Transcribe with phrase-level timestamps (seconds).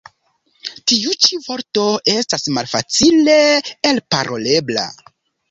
[0.91, 3.37] Tiu ĉi vorto estas malfacile
[3.93, 4.89] elparolebla.